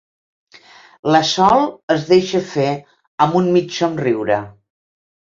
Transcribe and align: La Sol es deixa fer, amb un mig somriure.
La 1.15 1.19
Sol 1.31 1.67
es 1.95 2.07
deixa 2.07 2.41
fer, 2.53 2.65
amb 3.25 3.37
un 3.41 3.51
mig 3.57 3.69
somriure. 3.77 4.39